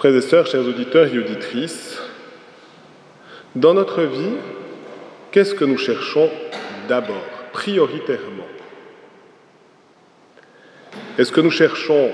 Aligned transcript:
Frères 0.00 0.16
et 0.16 0.22
sœurs, 0.22 0.46
chers 0.46 0.66
auditeurs 0.66 1.14
et 1.14 1.18
auditrices, 1.18 2.00
dans 3.54 3.74
notre 3.74 4.00
vie, 4.00 4.32
qu'est-ce 5.30 5.54
que 5.54 5.66
nous 5.66 5.76
cherchons 5.76 6.30
d'abord, 6.88 7.22
prioritairement? 7.52 8.46
Est-ce 11.18 11.30
que 11.30 11.42
nous 11.42 11.50
cherchons 11.50 12.12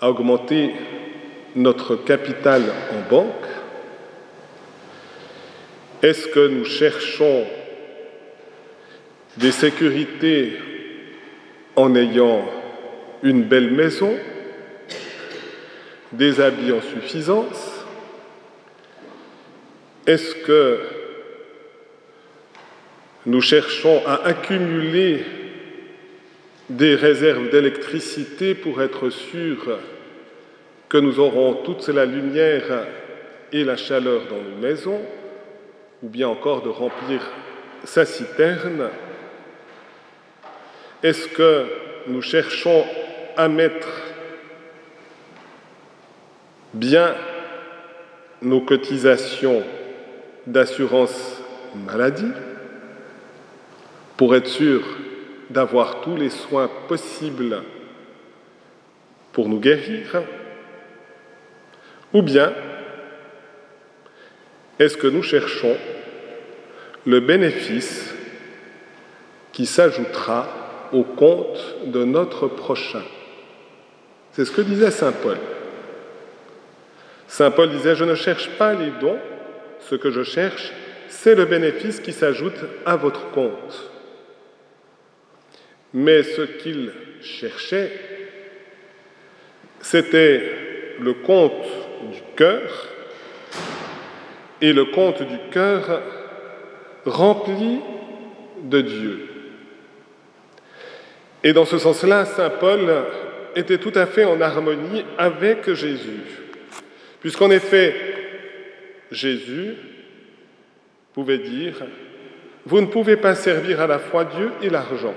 à 0.00 0.08
augmenter 0.08 0.70
notre 1.54 1.96
capital 1.96 2.62
en 2.92 3.10
banque? 3.10 3.46
Est-ce 6.02 6.28
que 6.28 6.48
nous 6.48 6.64
cherchons 6.64 7.44
des 9.36 9.52
sécurités 9.52 10.56
en 11.76 11.94
ayant 11.94 12.42
une 13.22 13.42
belle 13.42 13.70
maison, 13.70 14.14
des 16.12 16.40
habits 16.40 16.72
en 16.72 16.80
suffisance. 16.80 17.84
Est-ce 20.06 20.34
que 20.36 20.80
nous 23.26 23.40
cherchons 23.42 24.02
à 24.06 24.24
accumuler 24.26 25.24
des 26.70 26.94
réserves 26.94 27.50
d'électricité 27.50 28.54
pour 28.54 28.80
être 28.80 29.10
sûrs 29.10 29.78
que 30.88 30.98
nous 30.98 31.20
aurons 31.20 31.54
toute 31.54 31.88
la 31.88 32.06
lumière 32.06 32.86
et 33.52 33.64
la 33.64 33.76
chaleur 33.76 34.22
dans 34.30 34.40
nos 34.40 34.56
maisons, 34.56 35.02
ou 36.02 36.08
bien 36.08 36.28
encore 36.28 36.62
de 36.62 36.68
remplir 36.68 37.20
sa 37.84 38.06
citerne? 38.06 38.88
Est-ce 41.02 41.28
que 41.28 41.66
nous 42.06 42.22
cherchons 42.22 42.84
à 43.36 43.48
mettre 43.48 43.88
bien 46.74 47.14
nos 48.42 48.60
cotisations 48.60 49.62
d'assurance 50.46 51.40
maladie 51.86 52.32
pour 54.16 54.34
être 54.34 54.48
sûr 54.48 54.82
d'avoir 55.50 56.00
tous 56.00 56.16
les 56.16 56.30
soins 56.30 56.70
possibles 56.88 57.62
pour 59.32 59.48
nous 59.48 59.60
guérir 59.60 60.22
Ou 62.12 62.22
bien 62.22 62.52
est-ce 64.78 64.96
que 64.96 65.06
nous 65.06 65.22
cherchons 65.22 65.76
le 67.04 67.20
bénéfice 67.20 68.14
qui 69.52 69.66
s'ajoutera 69.66 70.46
au 70.92 71.02
compte 71.02 71.76
de 71.86 72.04
notre 72.04 72.46
prochain? 72.46 73.02
C'est 74.32 74.44
ce 74.44 74.52
que 74.52 74.62
disait 74.62 74.90
Saint 74.90 75.12
Paul. 75.12 75.38
Saint 77.28 77.50
Paul 77.50 77.70
disait, 77.70 77.94
je 77.94 78.04
ne 78.04 78.14
cherche 78.14 78.48
pas 78.58 78.74
les 78.74 78.90
dons, 79.00 79.18
ce 79.80 79.94
que 79.94 80.10
je 80.10 80.22
cherche, 80.22 80.72
c'est 81.08 81.34
le 81.34 81.44
bénéfice 81.44 82.00
qui 82.00 82.12
s'ajoute 82.12 82.58
à 82.84 82.96
votre 82.96 83.30
compte. 83.30 83.90
Mais 85.94 86.22
ce 86.22 86.42
qu'il 86.42 86.92
cherchait, 87.22 87.92
c'était 89.80 90.42
le 91.00 91.14
compte 91.14 91.66
du 92.10 92.20
cœur, 92.34 92.88
et 94.60 94.72
le 94.72 94.86
compte 94.86 95.22
du 95.22 95.38
cœur 95.50 96.02
rempli 97.04 97.78
de 98.62 98.80
Dieu. 98.80 99.28
Et 101.44 101.52
dans 101.52 101.64
ce 101.64 101.78
sens-là, 101.78 102.24
Saint 102.24 102.50
Paul 102.50 102.90
était 103.54 103.78
tout 103.78 103.92
à 103.94 104.06
fait 104.06 104.24
en 104.24 104.40
harmonie 104.40 105.04
avec 105.16 105.72
Jésus, 105.72 106.22
puisqu'en 107.20 107.50
effet, 107.50 107.94
Jésus 109.10 109.74
pouvait 111.12 111.38
dire, 111.38 111.76
vous 112.66 112.80
ne 112.80 112.86
pouvez 112.86 113.16
pas 113.16 113.34
servir 113.34 113.80
à 113.80 113.86
la 113.86 113.98
fois 113.98 114.24
Dieu 114.24 114.50
et 114.62 114.70
l'argent. 114.70 115.14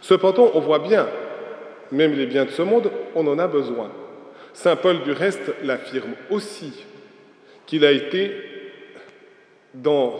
Cependant, 0.00 0.50
on 0.54 0.60
voit 0.60 0.78
bien, 0.78 1.08
même 1.92 2.14
les 2.14 2.26
biens 2.26 2.44
de 2.44 2.50
ce 2.50 2.62
monde, 2.62 2.90
on 3.14 3.26
en 3.26 3.38
a 3.38 3.46
besoin. 3.46 3.90
Saint 4.54 4.76
Paul, 4.76 5.02
du 5.02 5.12
reste, 5.12 5.54
l'affirme 5.62 6.14
aussi, 6.30 6.84
qu'il 7.66 7.84
a 7.84 7.92
été 7.92 8.32
dans 9.74 10.18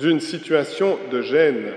une 0.00 0.20
situation 0.20 0.98
de 1.10 1.20
gêne. 1.20 1.72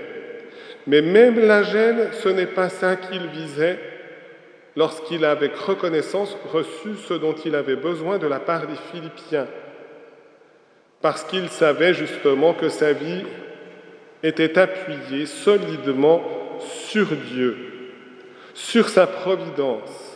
Mais 0.86 1.02
même 1.02 1.38
la 1.38 1.62
gêne, 1.62 2.08
ce 2.12 2.28
n'est 2.28 2.46
pas 2.46 2.68
ça 2.68 2.96
qu'il 2.96 3.26
visait 3.26 3.78
lorsqu'il 4.76 5.24
a 5.24 5.30
avec 5.30 5.56
reconnaissance 5.56 6.36
reçu 6.52 6.94
ce 7.06 7.14
dont 7.14 7.34
il 7.44 7.54
avait 7.54 7.76
besoin 7.76 8.18
de 8.18 8.26
la 8.26 8.40
part 8.40 8.66
des 8.66 8.76
Philippiens, 8.92 9.46
parce 11.00 11.24
qu'il 11.24 11.48
savait 11.48 11.94
justement 11.94 12.54
que 12.54 12.68
sa 12.68 12.92
vie 12.92 13.24
était 14.22 14.58
appuyée 14.58 15.26
solidement 15.26 16.22
sur 16.60 17.06
Dieu, 17.06 17.56
sur 18.54 18.88
sa 18.88 19.06
providence. 19.06 20.08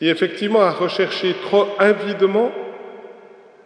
Et 0.00 0.08
effectivement, 0.08 0.60
à 0.60 0.72
rechercher 0.72 1.34
trop 1.42 1.66
avidement, 1.78 2.52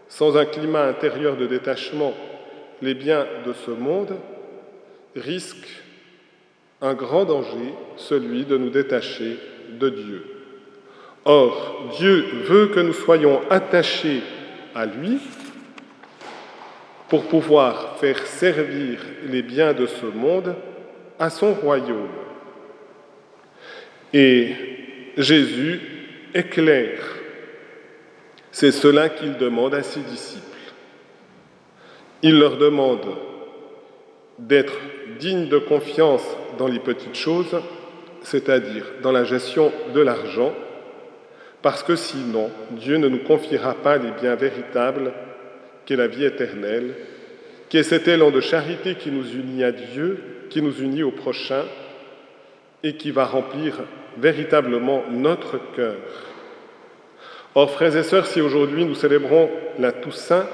sans 0.09 0.37
un 0.37 0.45
climat 0.45 0.85
intérieur 0.85 1.37
de 1.37 1.47
détachement, 1.47 2.15
les 2.83 2.95
biens 2.95 3.27
de 3.45 3.53
ce 3.53 3.71
monde, 3.71 4.17
risque 5.17 5.67
un 6.81 6.95
grand 6.95 7.25
danger, 7.25 7.75
celui 7.97 8.45
de 8.45 8.57
nous 8.57 8.71
détacher 8.71 9.39
de 9.71 9.89
Dieu. 9.89 10.25
Or, 11.25 11.91
Dieu 11.99 12.25
veut 12.45 12.69
que 12.69 12.81
nous 12.81 12.93
soyons 12.93 13.41
attachés 13.51 14.23
à 14.75 14.87
lui 14.87 15.19
pour 17.09 17.25
pouvoir 17.25 17.97
faire 17.99 18.27
servir 18.27 19.01
les 19.27 19.43
biens 19.43 19.73
de 19.73 19.87
ce 19.87 20.07
monde 20.07 20.55
à 21.19 21.31
son 21.31 21.55
royaume. 21.55 22.09
Et 24.13 24.53
Jésus 25.17 25.81
est. 26.35 26.99
C'est 28.51 28.73
cela 28.73 29.09
qu'il 29.09 29.37
demande 29.37 29.75
à 29.75 29.83
ses 29.83 30.01
disciples. 30.01 30.43
Il 32.23 32.39
leur 32.39 32.57
demande 32.57 33.07
d'être 34.39 34.75
dignes 35.19 35.49
de 35.49 35.59
confiance 35.59 36.25
dans 36.59 36.69
les 36.69 36.79
petites 36.79 37.15
choses, 37.15 37.61
c'est-à-dire 38.23 38.85
dans 39.03 39.13
la 39.13 39.25
gestion 39.25 39.73
de 39.95 40.01
l'argent, 40.01 40.53
parce 41.63 41.83
que 41.83 41.97
sinon 41.97 42.51
Dieu 42.73 42.97
ne 42.97 43.09
nous 43.09 43.23
confiera 43.25 43.75
pas 43.75 43.97
les 43.97 44.11
biens 44.21 44.35
véritables 44.35 45.13
qu'est 45.85 45.97
la 45.97 46.07
vie 46.07 46.25
éternelle, 46.25 46.95
qui 47.69 47.79
est 47.79 47.83
cet 47.83 48.09
élan 48.09 48.31
de 48.31 48.41
charité 48.41 48.95
qui 48.95 49.11
nous 49.11 49.27
unit 49.33 49.65
à 49.65 49.73
Dieu 49.73 50.19
qui 50.49 50.63
nous 50.63 50.81
unit 50.81 51.03
au 51.03 51.11
prochain 51.11 51.65
et 52.83 52.97
qui 52.97 53.11
va 53.11 53.25
remplir 53.25 53.81
véritablement 54.19 55.05
notre 55.11 55.59
cœur. 55.75 55.97
Or, 57.55 57.71
frères 57.71 57.97
et 57.97 58.03
sœurs, 58.03 58.27
si 58.27 58.41
aujourd'hui 58.41 58.85
nous 58.85 58.95
célébrons 58.95 59.51
la 59.79 59.93
Toussaint 59.93 60.47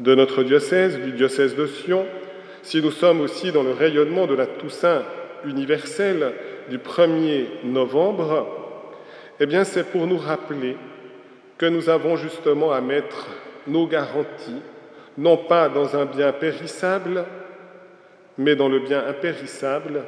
de 0.00 0.14
notre 0.14 0.42
diocèse, 0.42 0.98
du 0.98 1.12
diocèse 1.12 1.56
de 1.56 1.66
Sion, 1.66 2.06
si 2.62 2.82
nous 2.82 2.90
sommes 2.90 3.20
aussi 3.20 3.52
dans 3.52 3.62
le 3.62 3.72
rayonnement 3.72 4.26
de 4.26 4.34
la 4.34 4.46
Toussaint 4.46 5.02
universelle 5.44 6.32
du 6.68 6.78
1er 6.78 7.46
novembre, 7.64 8.46
eh 9.38 9.46
bien 9.46 9.64
c'est 9.64 9.84
pour 9.84 10.06
nous 10.06 10.18
rappeler 10.18 10.76
que 11.58 11.66
nous 11.66 11.88
avons 11.88 12.16
justement 12.16 12.72
à 12.72 12.80
mettre 12.80 13.28
nos 13.66 13.86
garanties, 13.86 14.62
non 15.18 15.36
pas 15.36 15.68
dans 15.68 15.96
un 15.96 16.06
bien 16.06 16.32
périssable, 16.32 17.24
mais 18.38 18.56
dans 18.56 18.68
le 18.68 18.80
bien 18.80 19.06
impérissable, 19.06 20.02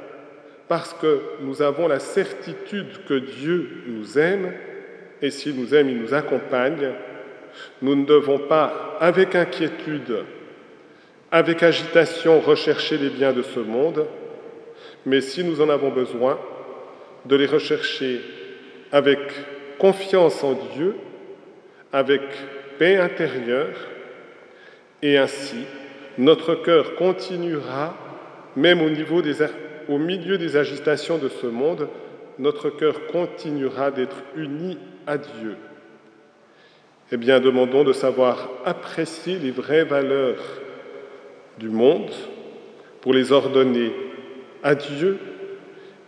parce 0.68 0.94
que 0.94 1.20
nous 1.42 1.60
avons 1.60 1.88
la 1.88 1.98
certitude 1.98 3.04
que 3.06 3.14
Dieu 3.14 3.68
nous 3.86 4.18
aime, 4.18 4.52
et 5.20 5.30
s'il 5.30 5.60
nous 5.60 5.74
aime, 5.74 5.90
il 5.90 6.00
nous 6.00 6.14
accompagne. 6.14 6.90
Nous 7.82 7.94
ne 7.94 8.06
devons 8.06 8.38
pas, 8.38 8.96
avec 8.98 9.34
inquiétude, 9.34 10.24
avec 11.32 11.62
agitation, 11.62 12.40
rechercher 12.40 12.98
les 12.98 13.08
biens 13.08 13.32
de 13.32 13.40
ce 13.40 13.58
monde, 13.58 14.06
mais 15.06 15.22
si 15.22 15.42
nous 15.42 15.62
en 15.62 15.70
avons 15.70 15.90
besoin, 15.90 16.38
de 17.24 17.36
les 17.36 17.46
rechercher 17.46 18.20
avec 18.92 19.18
confiance 19.78 20.44
en 20.44 20.52
Dieu, 20.74 20.94
avec 21.90 22.20
paix 22.78 22.98
intérieure, 22.98 23.74
et 25.00 25.16
ainsi 25.16 25.64
notre 26.18 26.54
cœur 26.54 26.94
continuera 26.96 27.96
même 28.54 28.82
au, 28.82 29.98
milieu 29.98 30.36
des 30.36 30.56
agitations 30.56 31.16
de 31.16 31.28
ce 31.28 31.46
monde, 31.46 31.88
notre 32.38 32.68
cœur 32.68 33.06
continuera 33.06 33.90
d'être 33.90 34.16
uni 34.36 34.78
à 35.06 35.16
Dieu. 35.16 35.56
Eh 37.10 37.16
bien, 37.16 37.40
demandons 37.40 37.84
de 37.84 37.94
savoir 37.94 38.50
apprécier 38.66 39.38
les 39.38 39.50
vraies 39.50 39.84
valeurs 39.84 40.42
du 41.62 41.68
monde 41.68 42.10
pour 43.00 43.14
les 43.14 43.30
ordonner 43.30 43.92
à 44.64 44.74
Dieu 44.74 45.18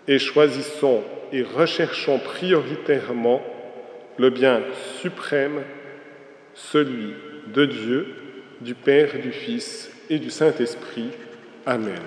et 0.09 0.19
choisissons 0.19 1.03
et 1.33 1.43
recherchons 1.43 2.19
prioritairement 2.19 3.41
le 4.19 4.31
bien 4.31 4.63
suprême, 5.01 5.63
celui 6.55 7.15
de 7.55 7.67
Dieu, 7.67 8.07
du 8.61 8.75
Père, 8.75 9.21
du 9.21 9.31
Fils 9.31 9.91
et 10.11 10.19
du 10.19 10.31
Saint-Esprit. 10.31 11.11
Amen. 11.67 12.03